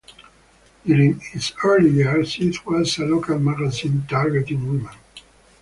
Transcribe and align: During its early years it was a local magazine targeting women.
During 0.83 1.21
its 1.31 1.53
early 1.63 1.91
years 1.91 2.37
it 2.39 2.65
was 2.65 2.97
a 2.97 3.05
local 3.05 3.37
magazine 3.37 4.03
targeting 4.09 4.65
women. 4.67 4.95